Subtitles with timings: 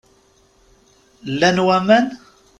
[1.31, 2.05] Llan waman?